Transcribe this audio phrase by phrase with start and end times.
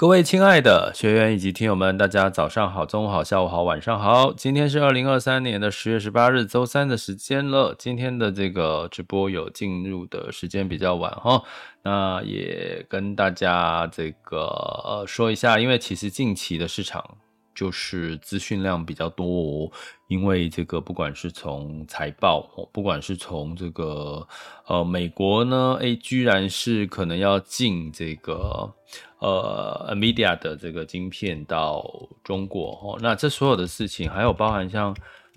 [0.00, 4.32] 各位亲爱的学员以及听友们，大家早上好、中午好、下午好、晚上好。
[4.32, 7.74] 今天是二零二三年的十月十八日，周三的时间了。
[7.78, 11.42] 今天的这个直播有进入的时间比较晚哈，
[11.82, 17.04] 那也跟大家这个说一下，因为其实近期的市场。
[17.52, 19.70] 就是资讯量比较多哦，
[20.08, 24.26] 因为这个不管是从财报，不管是从这个
[24.66, 28.72] 呃美国呢，诶，居然是可能要进这个
[29.20, 31.84] 呃 NVIDIA 的这个晶片到
[32.24, 34.96] 中国哦，那这所有的事情，还有包含像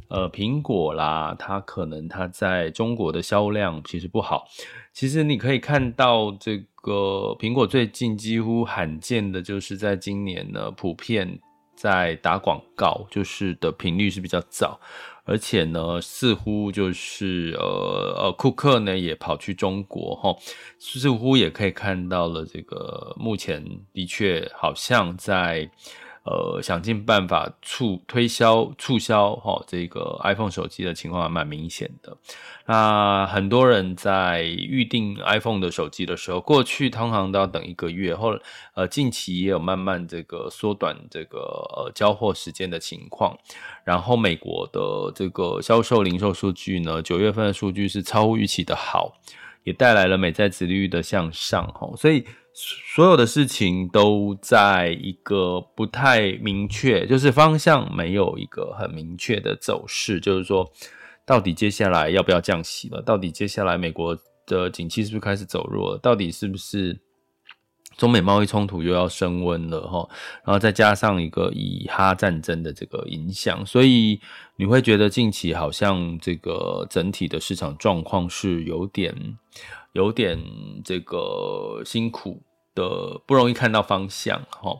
[0.09, 4.45] 呃苹果啦，它可能它在中国的销量其实不好。
[4.93, 11.39] 其实你可以看到，这个苹果最近几乎罕见的就是在今年呢，普遍。
[11.75, 14.79] 在打广告，就是的频率是比较早，
[15.25, 20.35] 而且呢，似乎就是呃呃，库克呢也跑去中国哈，
[20.79, 23.63] 似乎也可以看到了这个目前
[23.93, 25.69] 的确好像在。
[26.23, 32.15] 呃，想尽办法促推销促销哈，这个 iPhone 手机的情况还蛮明显的。
[32.65, 38.39] 那很多人在预定 iPhone 的手机的时候，过去通常都要等一个月，后
[38.73, 41.39] 呃近期也有慢慢这个缩短这个
[41.75, 43.37] 呃交货时间的情况。
[43.83, 49.13] 然后美国的这个销售零售数据呢，九月份的数据是超乎预期的好，
[49.63, 52.25] 也带来了美债殖利率的向上哈，所以。
[52.55, 60.71] 所有的事情都在一个不太明确，就是方向没有一个很明确的走势，就是说，
[61.25, 63.01] 到底接下来要不要降息了？
[63.01, 64.15] 到底接下来美国
[64.45, 65.97] 的景气是不是开始走弱了？
[65.97, 66.95] 到底是不是
[67.97, 69.81] 中美贸易冲突又要升温了？
[69.87, 70.07] 哈，
[70.45, 74.19] 然后再加上一个以哈战争的这个影响，所以
[74.55, 79.37] 你会觉得近期好像这个整体的市场状况是有点。
[79.93, 80.43] 有点
[80.83, 82.41] 这个辛苦
[82.73, 84.75] 的，不容易看到方向哈。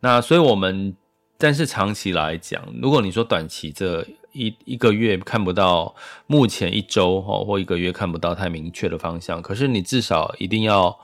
[0.00, 0.94] 那所以我们，
[1.38, 5.94] 但是长期来讲，如果你说短期这一一个月看不到，
[6.26, 10.94] 目前一周哈或一个月看不到太明确的方向，可是你至少一定要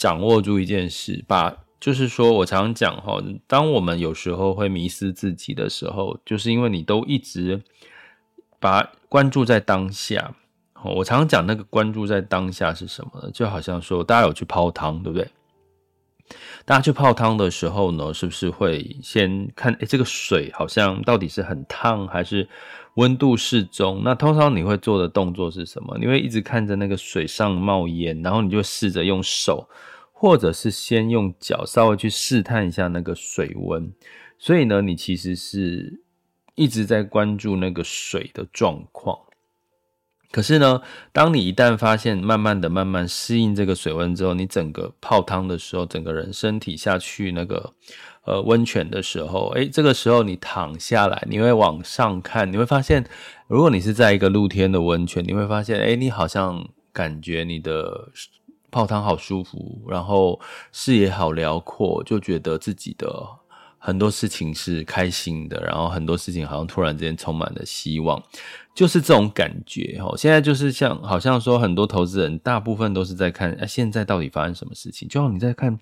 [0.00, 7.60] 掌握住一件事，把就是说我常讲哈，当我们有时候会迷失自己的时候，就是因为你都一直
[8.58, 10.34] 把关注在当下。
[10.82, 13.30] 我常常讲那个关注在当下是什么呢？
[13.30, 15.28] 就好像说，大家有去泡汤，对不对？
[16.64, 22.48] 大家去泡汤的时候呢，是不是会先看，诶，这个水好像到底是很烫还是
[22.94, 24.00] 温度适中？
[24.02, 25.98] 那通常你会做的动作是什么？
[25.98, 29.68] 你会一直看着那个水上冒烟，然后你就试着用手，
[30.20, 33.90] 或者是先用脚稍微去试探一下那个水温。
[34.38, 36.02] 所以呢，你其实是
[36.54, 39.18] 一直在关注那个水的状况。
[40.30, 47.72] 可是呢，当你一旦发现，慢慢的、慢慢适应这个水温之后，你整个泡汤的时候，整个人身体下去那个
[48.26, 53.06] 呃温泉的时候，诶，这个时候你躺下来，你会往上看，你会发现，
[53.48, 58.10] 如果你是在一个露天的温泉，你会发现，诶，你好像感觉你的
[58.70, 60.40] 泡汤好舒服，然后
[60.72, 63.08] 视野好辽阔，就觉得自己的
[63.78, 68.22] 很多事情是开心的，然后很多事情好像突然之间充满了希望。
[68.72, 75.08] 就是这种感觉齁，现在就是像好像说很多投资人大部分都是在看，啊，现在到底发生什么事情？
[75.08, 75.78] 就像你在看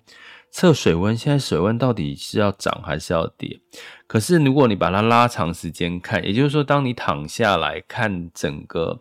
[0.49, 3.59] 测水温，现在水温到底是要涨还是要跌？
[4.07, 8.99] 可是如果你把它拉长时间看，也就是说，当你躺下来看整个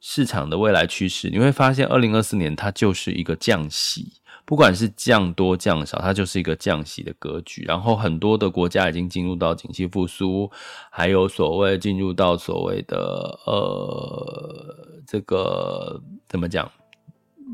[0.00, 4.12] 市场的未来趋势，你会发现，二零二四年它就是一个降息。
[4.44, 7.64] 不管是降多降少，它就是一个降息的格局。
[7.66, 10.50] 然后很多的国家已经进入到景气复苏，
[10.90, 12.96] 还有所谓进入到所谓的
[13.44, 16.70] 呃这个怎么讲，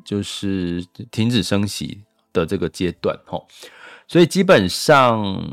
[0.05, 2.01] 就是停止升息
[2.33, 3.19] 的这个阶段。
[3.27, 3.45] 吼，
[4.07, 5.53] 所以基本上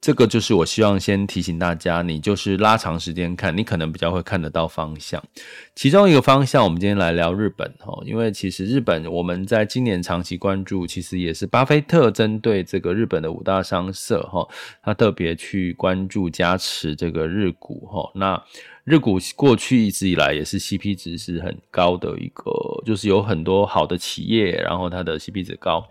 [0.00, 5.22] 这个就是我希望先提醒大家，你就是拉长时间看，你可能比较会看得到方向。
[5.74, 14.46] 其中一个方向，我们今天来聊日本哦，因为其实日本我们在今年长期关注，其实也是巴菲特针对这个日本的五大商社哈，
[14.82, 18.08] 他特别去关注加持这个日股哈。
[18.14, 18.40] 那
[18.84, 22.52] 日股过去一直以来也是 CP 值是很高的一个，
[22.86, 25.86] 就是有很多好的企业，然后它的 CP 值高。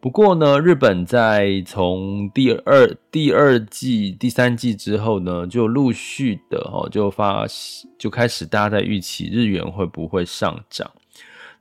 [0.00, 7.44] 不过呢，日本在从第二第二季、第三季之后呢，就陆续的哦，就发
[7.98, 10.90] 就开始大家在预期日元会不会上涨。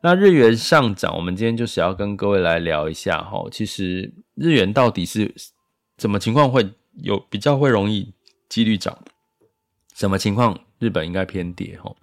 [0.01, 5.36] 那日元上涨，我们今天就是要跟各位来聊一下哈，其实日元到底是
[5.97, 6.65] 什么情况会
[7.03, 8.13] 有比较会容易
[8.47, 8.97] 几率涨，
[9.94, 11.94] 什么情况日本应该偏跌哈。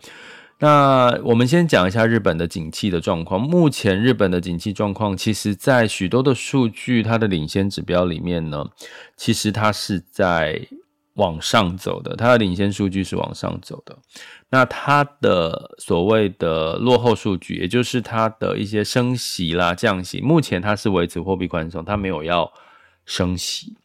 [0.58, 3.38] 那我们先讲一下日本的景气的状况。
[3.38, 8.64] 目前日本的景气状况，其实在许多的数据，它的领先指标里面呢，
[9.16, 10.66] 其实它是在
[11.14, 12.16] 往上走的。
[12.16, 13.98] 它的领先数据是往上走的。
[14.48, 22.50] 那它的所谓的落后数据，也就是它的一些升息啦、降息，目前它是维持货币宽松，它没有要
[23.04, 23.76] 升息。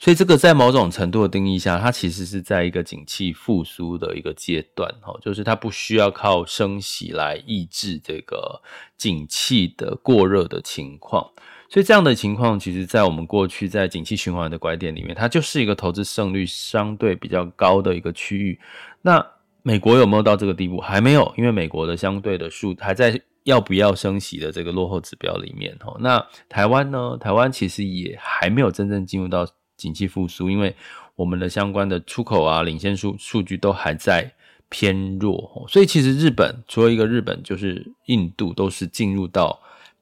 [0.00, 8.62] 所以这个在某种程度的定义下，它其实是在一个景气复苏的一个阶段，哈，就是它不需要靠升息来抑制这个
[8.96, 11.28] 景气的过热的情况。
[11.68, 18.58] 所以这样的情况，其实在我们过去在景气循环的拐点里面，它就是一个投资胜率相对比较高的一个区域。
[19.02, 19.26] 那
[19.64, 20.80] 美国有没有到这个地步？
[20.80, 25.96] 还没有，因为美国的相对的数还在要不要升息的这个落后指标里面，哈。
[25.98, 27.18] 那台湾呢？
[27.20, 29.44] 台湾其实也还没有真正进入到。
[29.78, 30.76] 景气复苏，因为
[31.16, 34.30] 我们的相关的出口啊，领先数数据都还在
[34.68, 39.58] 偏弱，所以其实日本除了一个日本，就是印度都是进入到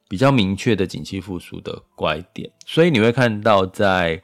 [0.09, 4.21] 比较明确的景气复苏的拐点，所以你会看到在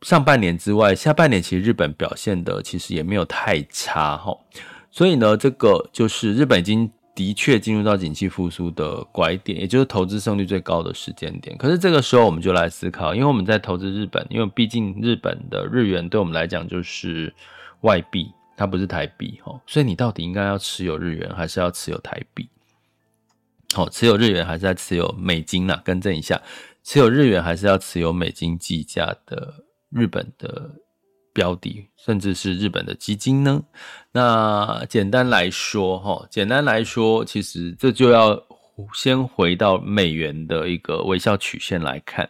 [0.00, 4.36] 上半年之外，下半年其实日本表现的其实也没有太差哈，
[4.90, 6.90] 所以呢，这个就是日本已经。
[7.14, 11.56] 的确进入到景气复苏的拐点，也就是投资胜率最高的时间点。
[11.58, 17.34] 可是这个时候，我们就来思考，因为我们在投资日本，因为毕竟日本的日元对我们来讲就是
[17.82, 19.60] 外币，它不是台币哦。
[19.66, 22.48] 所以你到底应该要持有日元，还是要持有台币？
[23.74, 25.80] 好，持有日元还是要持有美金呢？
[25.84, 26.40] 更正一下，
[26.82, 30.81] 持有日元还是要持有美金计价的日本的。
[31.32, 33.62] 标的，甚至是日本的基金呢？
[34.12, 38.42] 那简单来说，哈，简单来说，其实这就要
[38.94, 42.28] 先回到美元的一个微笑曲线来看，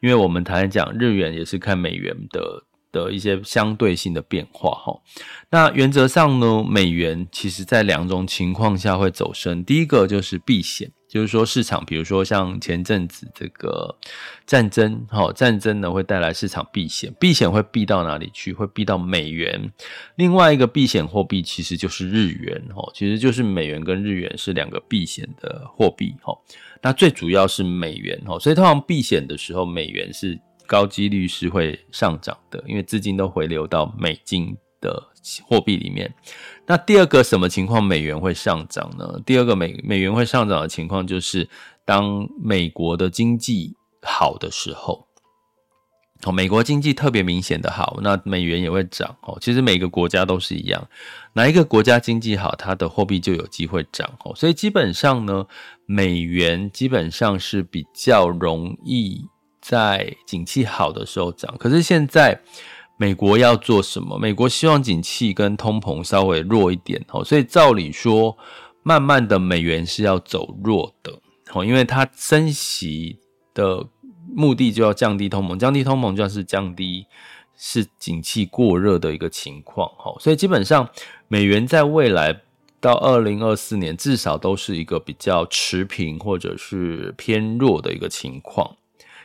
[0.00, 5.00] 因为我们谈讲日元也是看美元的的一些相对性的变化，哈。
[5.50, 10.90] 那原则上呢，美元其实在两种情况下会走升，第一个就是避险。
[11.08, 13.96] 就是说，市场比如说像前阵子这个
[14.44, 18.52] 战争，哈，战争呢会带来市场避险，避险会避到哪里去？
[18.52, 19.72] 会避到美元。
[20.16, 26.36] 另外一个避险货币其实就是日元，哈，其实就是美元跟日元是两个避险的货币，哈。
[26.82, 35.02] 那最主要是美元，哈，所以通常避险的时候，美元是高几率是会上涨的，因为资金都回流到美金的
[35.44, 36.12] 货币里面。
[36.68, 39.20] 那第二个什么情况美元会上涨呢？
[39.24, 41.48] 第二个美美元会上涨的情况就是
[41.84, 45.06] 当美国的经济好的时候，
[46.24, 49.38] 哦，美国经济特别明显的好，那美元也会涨哦。
[49.40, 50.88] 其实每个国家都是一样，
[51.34, 54.34] 哪一个国家经济好，它的货币就有机会涨哦。
[54.34, 55.46] 所以基本上呢，
[55.86, 59.24] 美元基本上是比较容易
[59.60, 61.56] 在景气好的时候涨。
[61.58, 62.40] 可是现在。
[62.98, 64.18] 美国要做什么？
[64.18, 68.36] 美国希望景气跟通膨稍微弱一点哦，所以照理说，
[68.82, 71.12] 慢慢的美元是要走弱的
[71.52, 73.18] 哦，因为它升息
[73.52, 73.86] 的
[74.34, 77.06] 目的就要降低通膨，降低通膨就要是降低
[77.54, 80.88] 是景气过热的一个情况哦，所以基本上
[81.28, 82.40] 美元在未来
[82.80, 88.76] 到二零二四年至少都是一个比较持平或者是偏弱的一个情况。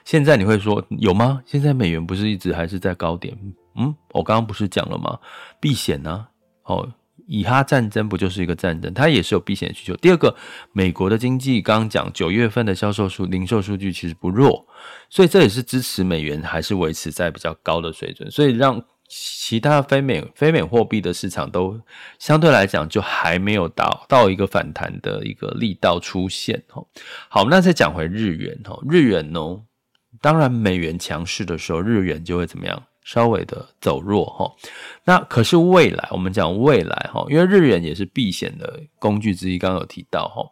[0.03, 1.41] 现在你会说有吗？
[1.45, 3.37] 现在美元不是一直还是在高点？
[3.75, 5.19] 嗯，我刚刚不是讲了吗？
[5.59, 6.27] 避险呢？
[6.63, 6.91] 哦，
[7.27, 8.93] 以哈战争不就是一个战争？
[8.93, 9.95] 它也是有避险的需求。
[9.95, 10.35] 第二个，
[10.73, 14.65] 美国的经济刚刚讲九月份的销售数、零售数据其实不弱，
[15.09, 21.79] 所以这也是支持美元还是维持在比较高的水准，所以让其他非美非美货币的市场都
[22.17, 26.63] 相对来讲就还没有到到一个反弹的一个力道出现。
[26.73, 26.87] 哦，
[27.29, 29.39] 好，那再讲回日元哦，日元呢，
[30.21, 32.83] 当然美元强势的时候，日元就会怎么样？
[33.03, 34.51] 稍微的走弱哈，
[35.03, 40.45] 那可是未来，我们讲未来哈，因为日元也是避险的工具之一，刚刚有提到哈。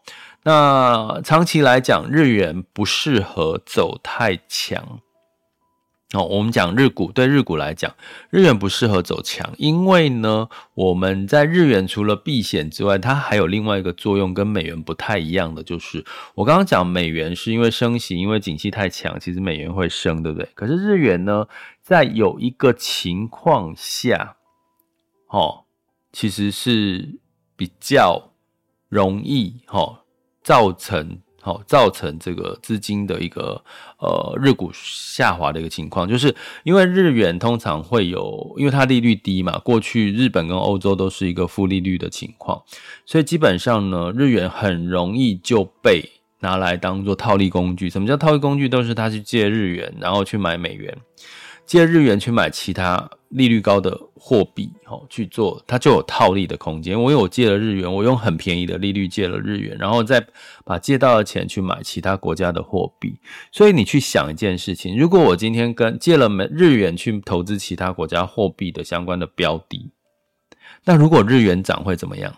[0.44, 5.00] 那长期来讲，日元不适合走太强，
[6.14, 7.94] 哦，我们讲日股，对日股来讲，
[8.32, 20.50] 日元不适合走强，因为呢，我们在日元除了避险之外，它还有另外一个作用，跟美元不太一样的，就是我刚刚讲美元是因为升息，因为景气太强，其实美元会升，对不对？
[20.56, 21.48] 可是日元呢，
[21.84, 24.38] 在有一个情况下，
[25.28, 25.66] 哦，
[26.12, 27.20] 其实是
[27.56, 28.32] 比较
[28.88, 30.00] 容易，哦，
[30.42, 31.20] 造成。
[31.42, 33.64] 好，造成这个资金的一个
[33.98, 42.62] 呃日股下滑的一个情况，就是因为日元通常会有，因为它利率低嘛，过去日本跟欧洲都是一个负利率的情况，
[43.06, 46.10] 所以基本上呢，日元很容易就被
[46.42, 47.90] 拿来当做套利工具。
[47.90, 48.70] 什么叫套利工具？
[48.70, 50.98] 都是他去借日元，然后去买美元。
[51.66, 57.00] 借日元去买其他利率高的货币，吼去做，它就有套利的空间。
[57.00, 60.26] 我有借了日元，我用很便宜的利率借了日元，然后再
[60.66, 63.20] 把借到的钱去买其他国家的货币。
[63.52, 69.92] 所以你去想一件事情：如果我今天跟借了美日元去投资其他国家货币的相关的标的，
[70.86, 72.36] 那如果日元涨会怎么样？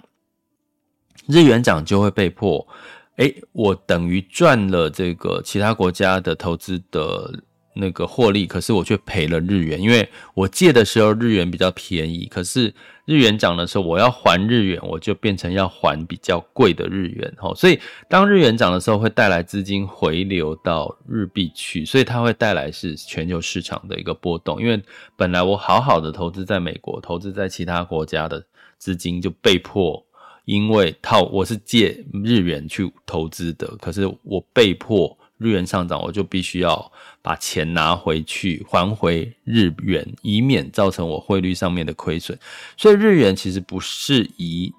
[1.28, 2.68] 日元涨就会被迫，
[3.16, 7.44] 诶，我等于赚了这个其他国家的投资的。
[7.74, 12.74] 那个获利，可是我却赔了日元，因为我借的时候日元比较便宜，可是
[13.06, 24.82] 日元涨的时候，我要还日元，我就变成要还比较贵的日元，吼，所以当日元涨的时候，会带来资金回流到日币去，所以它会带来是全球市场的一个波动，因为
[25.16, 28.46] 本来我好好的投资在美国，投资在其他国家的
[28.78, 30.06] 资金就被迫，
[30.46, 35.18] 因为套我是借日元去投资的，可是我被迫。
[35.42, 42.38] 日元上涨，我就必须要把钱拿回去还回日元，以免造成我汇率上面的亏损。
[42.78, 44.72] 所以日元其实不适宜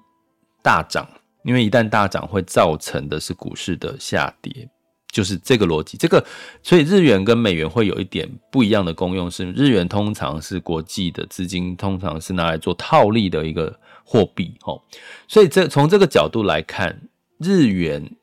[0.61, 1.05] 大涨，
[1.43, 4.69] 因为一旦大涨会造成的是股市的下跌，
[5.11, 5.97] 就是这个逻辑。
[5.97, 6.25] 这个
[6.61, 14.81] 所以日元跟美元会有一点不一样的功用，是日元通常是国际的资金，通常是拿来做套利的一个货币，吼。
[15.27, 17.01] 所以这从这个角度来看，
[17.37, 18.15] 日元。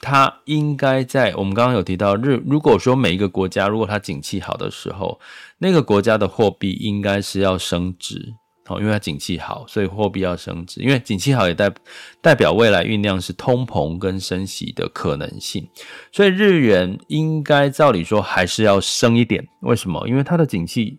[0.00, 5.18] 它应该在我们刚刚有提到日，如果说每一个国家如果它景气好的时候，
[5.58, 8.34] 那个国家的货币应该是要升值
[8.68, 10.80] 哦，因为它景气好，所以货币要升值。
[10.80, 11.72] 因为景气好也代
[12.20, 15.68] 代表未来酝酿是通膨跟升息的可能性，
[16.10, 19.46] 所以日元应该照理说还是要升一点。
[19.60, 20.06] 为什么？
[20.08, 20.98] 因为它的景气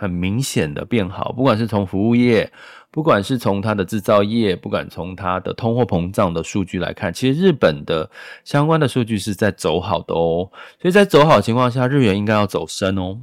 [0.00, 2.50] 很明显的变好，不管是从服务业。
[2.92, 8.10] 不管是从它的制造业，不管从它的通货膨胀的数据来看，其实日本的
[8.44, 10.50] 相关的数据是在走好的哦。
[10.82, 13.20] 所以在走好的情况下，日元应该要走升哦，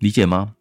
[0.00, 0.54] 理解吗？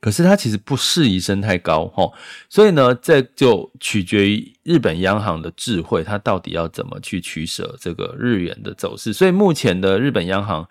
[0.00, 2.12] 可是它其实不适宜升太高齁。
[2.48, 9.12] 所以呢，这就取决于日本央行的智慧，它到底要怎么去取舍这个日元的走势。
[9.12, 10.68] 所以目前的日本央行。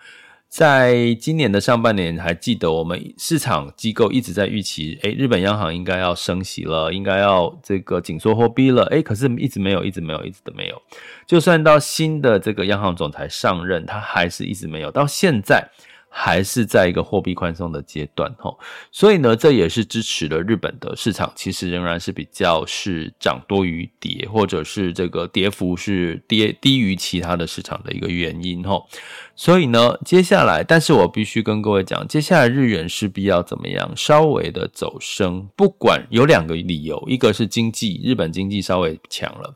[0.48, 10.80] 在今年的上半年，还记得我们市场机构一直在预期，哎，日本央行应该要升息了，应该要这个紧缩货币了，哎，可是一直没有，一直没有，一直都没有。
[11.26, 15.68] 就算到新的这个央行总裁上任，他还是一直没有，到现在。
[16.18, 18.58] 还是在一个货币宽松的阶段，吼，
[18.90, 28.88] 所以呢，这也是支持了日本的市场，其实仍然是比较是涨多于跌，或者是这个跌幅是跌低于其他的市场的一个原因，吼。
[29.34, 39.54] 所以呢，接下来，但是我必须跟各位讲，接下来日元势必要怎么样，稍微的走升，不管有两个理由，一个是经济，日本经济稍微强了，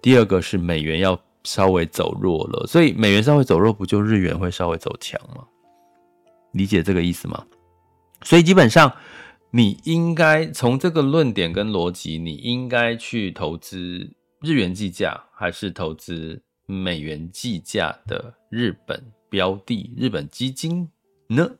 [0.00, 5.44] 第二个是美元要稍微走弱了，所以美元稍微走弱，不就日元会稍微走强吗？
[6.52, 7.44] 理解这个意思吗？
[8.22, 8.92] 所以基本上，
[9.50, 20.88] 你应该从这个论点跟逻辑，你应该去投资日元计价还是投资美元计价的日本标的、日本基金
[21.28, 21.50] 呢？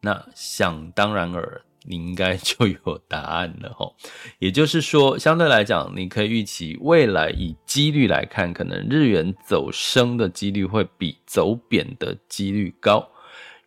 [0.00, 3.94] 那想当然尔，你应该就有答案了吼。
[4.38, 13.08] 也就是说，相对来讲，你可以预期未来以几率来看，可能日元走升的几率会比走贬的几率高。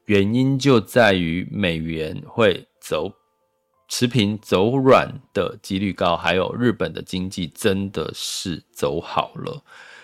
[0.05, 3.11] 原因就在于美元会走
[3.87, 9.63] 持平走软的几率高，还有日本的经济真的是走好了，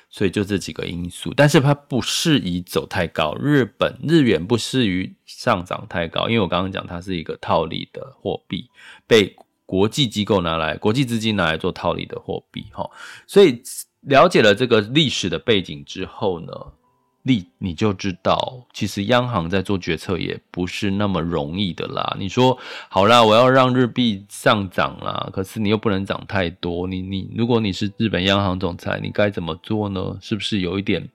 [0.10, 1.34] 所以就这几个因素。
[1.36, 8.70] 但是它不适宜走太高，日本日元不适宜上涨太高，因为我刚刚讲它是一个套利的货币，
[9.08, 12.90] 被国际机构拿来、国际资金拿来做套利的货币，哈。
[13.26, 13.62] 所以
[14.02, 16.52] 了解了这个历史的背景之后呢，
[17.24, 22.16] 你你就知道，其实央行在做决策也不是那么容易的啦。
[22.20, 22.58] 你说
[22.90, 26.88] 好啦，我要让日币上涨啦，可是你又不能涨太多。
[26.88, 30.18] 你你，如果你是日本央行总裁，你该怎么做呢？
[30.20, 31.08] 是不是有一点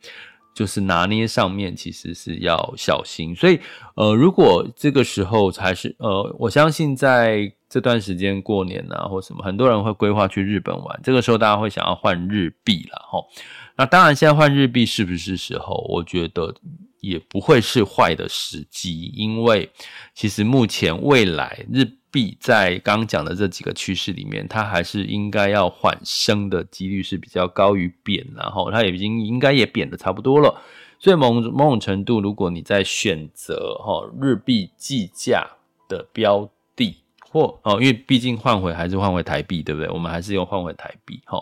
[0.55, 3.35] 就是拿捏上面其实是要小心。
[3.35, 3.59] 所以
[3.95, 13.27] 呃，如果这个时候才是呃，我相信在这段时间过年啊或什么，很多人会规划去日本玩，这个时候大家会想要换日币了齁。
[13.77, 15.87] 那当然，现在换日币是不是时候？
[15.89, 16.55] 我觉得
[17.01, 19.71] 也不会是坏的时机，因为
[20.15, 30.63] 其实目前未来日币在刚讲的这几个趋势里面，它还是应该要缓升的几率是比较高于贬，然后它已经应该也贬的差不多了。
[30.99, 35.47] 所以某某种程度，如果你在选择哈日币计价
[35.87, 36.97] 的标的，
[37.31, 39.91] 或哦，因为毕竟换回还是换回台币，对不对？
[39.91, 41.39] 我们还是用换回台币哈。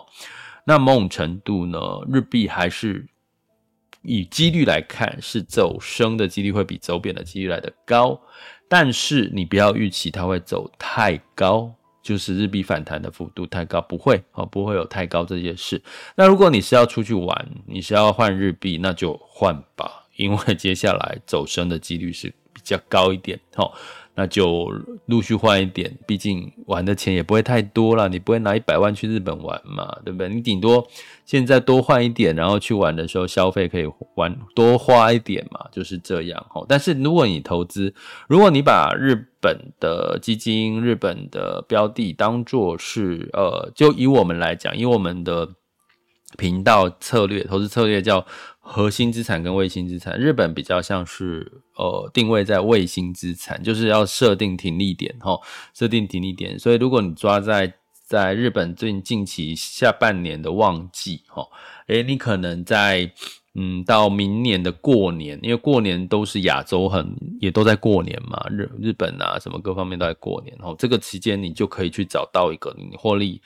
[0.65, 1.79] 那某种程度呢，
[2.11, 3.05] 日币还是
[4.01, 8.19] 以几率来看，是走升的几率会比走贬的几率来得高。
[8.67, 15.79] 但是你不要预期它会走太高，就是日币反弹的幅度太高，不会哦，不会有太高这件事。
[16.15, 23.71] 那如果你是要出去玩，你是要换日币，那就换吧，因为接下来走升的几率是比较高一点，齁。
[24.17, 24.71] 那就
[25.07, 30.29] 陆续换一点，毕竟玩的钱也不会太多啦，你不会拿一百万去日本玩嘛，对不对？
[30.29, 30.87] 你顶多
[31.25, 36.65] 现在多换一点，然后去玩的时候消费可以玩多花一点嘛，就是这样齁。
[36.67, 37.93] 但是如果你投资，
[38.29, 45.49] 如果你把日本的基金、日本的标的当作是呃，就以我们来讲，以我们的
[46.37, 48.25] 频道策略、投资策略叫。
[48.67, 55.39] 核心资产跟卫星资产，日本比较像是呃定位在卫星资产，就是要设定停利点哈，
[55.75, 56.57] 设定停利点。
[56.57, 61.47] 所以如果你抓在在日本最近近期下半年的旺季哈，
[61.85, 63.11] 诶，你可能在
[63.53, 73.39] 嗯到明年的过年，因为过年都是亚洲很也都在过年嘛，日日本啊什么各方面都在过年齁，这个期间你就可以去找到一个你获利。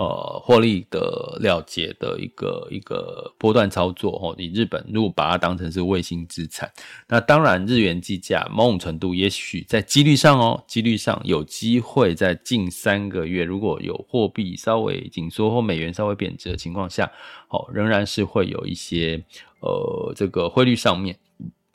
[0.00, 6.72] 呃，获利的了结的一个一个波段操作哦，你日本如果把它当成是卫星资产，
[7.06, 17.04] 那当然日元计价某种程度，也许在几率上哦，几率上有机会在近三个月，如果有货币稍微紧缩或美元稍微贬值的情况下，
[17.50, 19.22] 哦，仍然是会有一些
[19.60, 21.14] 呃这个汇率上面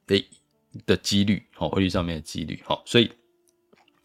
[0.07, 0.25] 的
[0.87, 3.07] 的几率哦，汇率上面的几率哦，所以。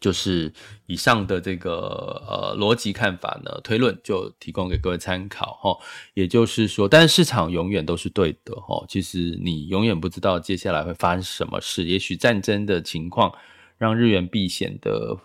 [0.01, 0.51] 就是
[0.87, 5.77] 以上的这个呃逻辑看法呢，推论就提供给各位参考哈。
[6.13, 8.83] 也就是说，但是市场永远都是对的哈。
[8.89, 13.31] 其实你永远不知道接下来会发生什么事，也许战争的情况
[13.77, 15.17] 让日元避险的。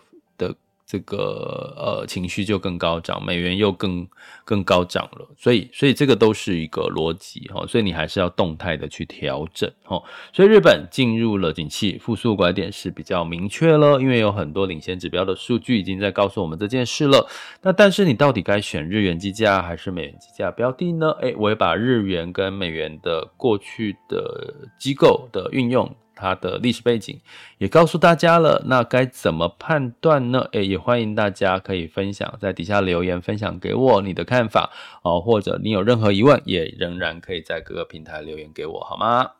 [0.87, 4.07] 这个呃情绪就更高涨，美元又更
[4.45, 10.01] 更高涨了，所以所以这个都是一个逻辑哈，所以你还是要动态的去调整哈。
[10.31, 17.27] 所以日本进入了景气复苏拐点是比较明确了，因为有很多领先指标的数据已经在告诉我们这件事了。
[17.61, 21.11] 那但是你到底该选日元计价还是美元计价标的呢？
[21.19, 25.93] 诶，我也把日元跟美元的过去的机构的运用。
[26.17, 27.21] 它的历史背景
[27.59, 30.49] 也告诉大家了，那该怎么判断呢？
[30.51, 34.71] 诶，也欢迎大家可以分享在底下留言，分享给我你的看法
[35.03, 39.31] 哦，或者你有任何疑问，也仍然可以在各个平台留言给我，好吗？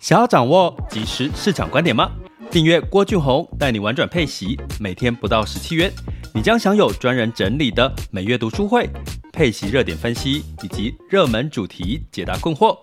[0.00, 2.10] 想要掌握即时市场观点吗？
[2.50, 5.90] 订阅郭俊宏带你玩转配息，每天不到十七元，
[6.34, 8.86] 你将享有专人整理的每月读书会、
[9.32, 12.76] 配息热点分析以及热门主题解答困惑。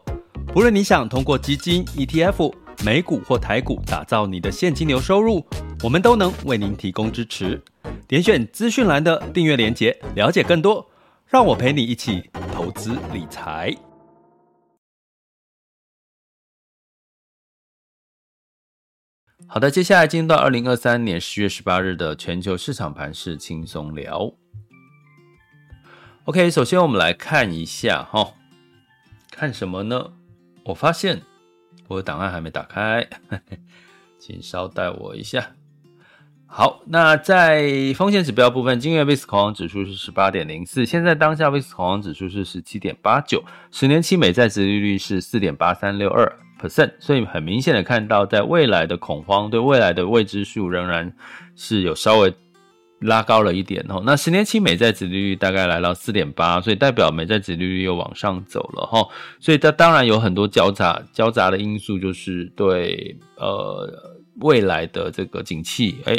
[0.54, 5.46] 不论你想通过基金、ETF、美股或台股打造你的现金流收入，
[5.82, 7.64] 我们都能为您提供支持。
[8.06, 10.86] 点选资讯栏的订阅链接，了解更多。
[11.26, 13.74] 让我陪你一起投资理财。
[19.48, 24.30] 好的，接下来进入到二零二三年十月十八日的全球市场盘势轻松聊。
[26.26, 28.34] OK，首先我们来看一下哈，
[29.32, 30.12] 看什么呢？
[30.64, 31.22] 我发现
[31.88, 33.08] 我的档案还没打开，
[34.20, 35.52] 请稍待我一下。
[36.46, 51.14] 好，那在风险指标部分，今日 VIX 恐慌指数是十八点零四，现在当下 VIX 恐慌指数是十七点八九，十年期美债殖利率是四点八三六二 percent，所以很明显的看到，在未来的恐慌对未来的未知数仍然
[51.56, 52.34] 是有稍微。
[53.02, 59.08] 拉高了一点哦，那十年期美债殖利率大概来到四点八，所以代表美债殖利率又往上走了哈，
[59.40, 63.90] 所以它当然有很多交杂交杂的因素，就是对呃
[64.42, 66.16] 未来的这个景气，哎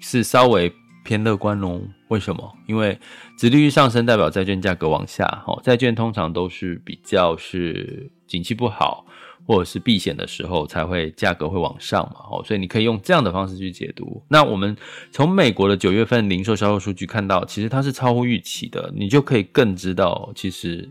[0.00, 0.72] 是稍微
[1.04, 1.80] 偏乐观哦。
[2.08, 2.52] 为什么？
[2.66, 2.98] 因为
[3.38, 9.04] 殖利率上升代表债券价格往下，哈，债券通常都是比较是景气不好。
[9.48, 14.22] 或者是避险的时候才会价格会往上嘛，哦，所以你可以用这样的方式去解读。
[14.28, 14.76] 那我们
[15.10, 20.86] 从美国的九月份零售销售数据看到，其实它是超乎预期的，你就可以更知道，其实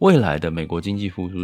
[0.00, 1.36] 未来的美国经济复苏，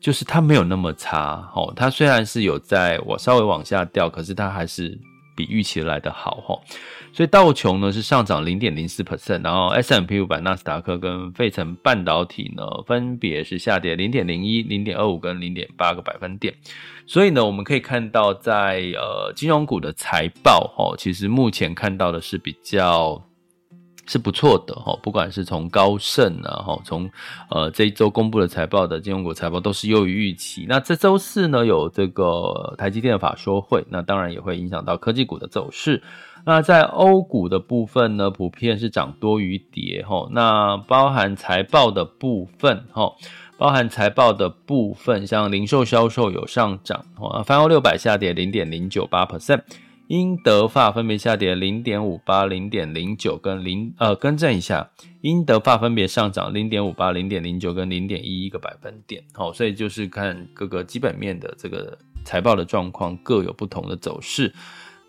[0.00, 4.98] 就是它没有那么差，哦，它虽然是有在我稍微往下掉，可是它还是
[5.36, 6.58] 比预期来的好，哈。
[7.12, 16.54] 所以道琼呢是上涨零点零四 percent，然后 S M P 五百、纳斯达克跟费城半导体呢分别是下跌零点零一、零点二五跟零点八个百分点。
[17.06, 23.22] 所以呢，我们可以看到在呃金融股的财报，哈，其实目前看到的是比较。
[24.06, 27.08] 是不错的哈，不管是从高盛啊，哈，从
[27.48, 30.66] 呃这一周公布的财报的金融股财报都是优于预期。
[30.68, 36.02] 那这周四呢，有这个台积电的法说会，那当然也会影响到科技股的走势。
[36.44, 40.28] 那在欧股的部分呢，普遍是涨多于跌哈。
[40.32, 43.12] 那包含财报的部分哈，
[43.58, 47.04] 包含财报的部分，像零售销售有上涨，
[47.44, 49.62] 泛欧六百下跌零点零九八 percent。
[50.08, 59.22] 英德法分别下跌零点五八、零点零九跟零呃，更正一下，英德法分别上涨零点五八、零点零九跟零点一一个百分点。
[59.32, 64.52] 好，所以就是看各个基本面的这个财报的状况各有不同的走势。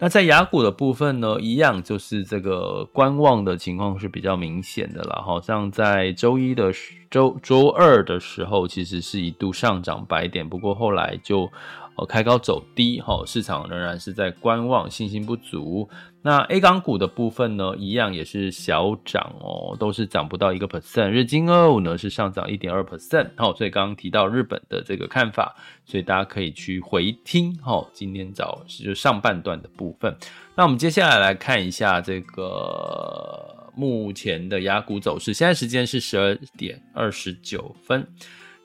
[0.02, 5.22] 那在雅股的部分呢，一样就是这个观望的情况是比较明显的了。
[5.24, 6.74] 好像在周一的
[7.12, 11.50] 周周二的时候，其实是一度上涨百点，不过后来就。
[11.98, 15.90] 呃，开高走低，哈，市场仍然是在观望，信心不足。
[16.24, 21.10] 那 A 港股的部分呢，一样也是小涨哦，都是涨不到一个 percent。
[21.10, 30.16] 日经二五呢是上涨一点二 percent，好，所以刚刚提到日本的这个看法，所以大家可以去回听，哈，今天早就上半段的部分。
[30.56, 38.08] 那我们接下来来看一下这个目前的雅股走势，现在时间是十二点二十九分。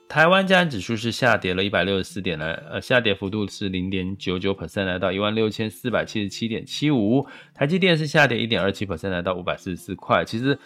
[0.09, 7.27] 台湾加权指数是下跌了一百六十四点来，呃，下跌幅度是零点九九 percent，来到一万六千四百七十七点七五。
[7.53, 10.23] 台积电是下跌一点二七 percent，来到五百四十四块。
[10.23, 10.57] 其实，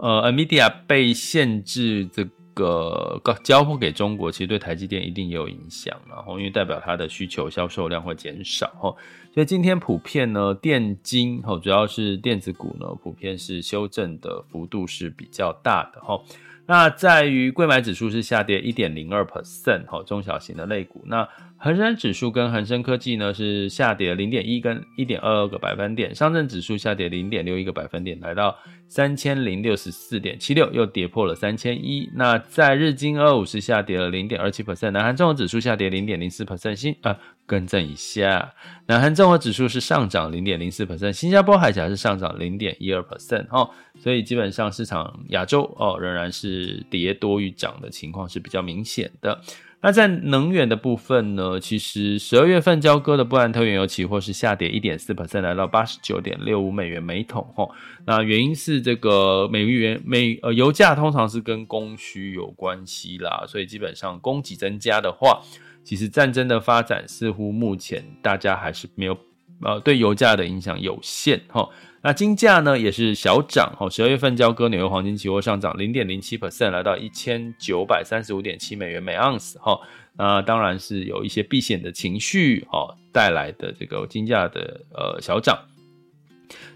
[0.00, 8.94] 呃，NVIDIA 被限制这个交付给中国，其实对台积电一定也有影响，然后因为代表它的需求销售量会减少，哈。
[9.34, 16.18] 所以今天普遍呢，电晶，哈，主要是电子股呢，普遍是修正的幅度是比较大的，哈。
[16.66, 21.02] 那在于柜买指数是下跌一点零二 percent，哈，中小型的类股。
[21.06, 28.56] 那恒生指数跟恒生科技呢是下跌零点一跟一点二二个百分点，上证指数下跌零点六一个百分点，来到
[28.88, 32.10] 三千零六十四点七六，又跌破了三千一。
[32.14, 38.52] 那在日经二五是下跌了零点二七 percent，南韩综合指数下跌零点零四 percent，新啊更正一下，
[38.86, 49.40] 南韩综合指数是上涨零点零四 percent，新加坡海峡是上涨零点一二 percent，哦，所以基本上市场亚洲哦仍然是跌多于涨的情况是比较明显的。
[49.82, 57.46] 那在能源的部分呢，其实十二月份交割的布兰特原油期货是下跌一点四 percent，来到八十九点六五美元每桶。
[57.56, 57.70] 哦，
[58.04, 65.42] 那原因是这个美元美呃油价通常是跟供需有关系啦，所以基本上供给增加的话，
[65.86, 69.16] 其实战争的发展似乎目前大家还是没有
[69.62, 71.40] 呃对油价的影响有限。
[71.46, 71.68] 哈。
[72.02, 79.78] 那金价呢也是小涨，哈，十二月份交割纽约黄金期货上涨零点零七 percent，来到一千九百三十五点七美元每盎司，哈，
[80.16, 85.58] 那当然是有一些避险的情绪，哈，带来的这个金价的呃小涨。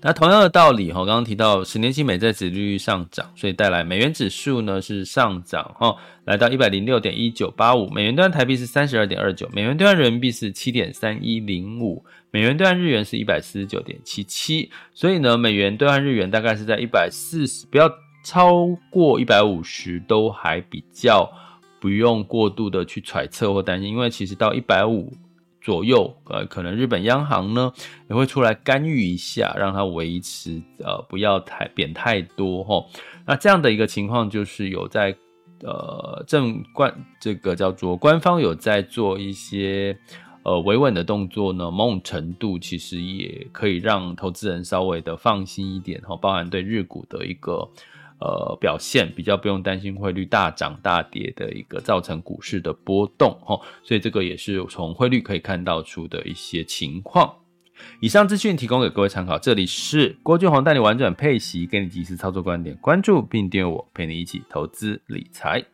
[0.01, 12.05] 那同样的道理，哈，刚刚提到十年期美债殖利率上涨，所以带来美元指数呢是上涨，哈，来到一百零六点一九八五，美元兑台币是三十二点二九，美元兑人民币是七点三一零五。
[12.33, 17.91] 美元兑换日元是一百四十九点七七，所以呢，美元兑换日元大概是在一百四十，不要
[18.23, 21.29] 超过一百五十，都还比较
[21.81, 25.13] 不用过度的去揣测或担心，因为其实到一百五
[25.61, 27.73] 左右，呃，可能日本央行呢
[28.09, 32.87] 也会出来干预一下，让它维持呃不要太贬太多齁。
[33.27, 35.17] 那这样的一个情况就是有在
[35.63, 39.97] 呃正官这个叫做官方有在做一些。
[40.43, 47.69] 呃，维稳的动作呢，某种程度其实也可以让投资人稍微的放心一点哈，包含对日股的一个
[48.21, 57.35] 呃表现，比较不用担心汇率大涨大跌的一个造成股市的波动哈，所以这个也是从汇率可以看到出的一些情况。
[58.01, 65.71] 以上资讯提供给各位参考，这里是郭俊宏带你玩转配息，给你及时操作观点，关注并订阅我，陪你一起投资理财。